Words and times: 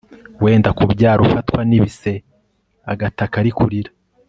wenda 0.43 0.69
kubyara 0.77 1.19
ufatwa 1.27 1.59
n 1.69 1.71
ibise 1.77 2.13
agataka 2.91 3.35
ari 3.41 3.51
kurira 3.57 3.91